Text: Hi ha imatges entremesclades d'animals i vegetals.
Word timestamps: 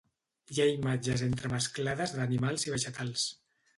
Hi 0.53 0.61
ha 0.61 0.65
imatges 0.77 1.23
entremesclades 1.27 2.17
d'animals 2.19 2.67
i 2.69 2.77
vegetals. 2.77 3.29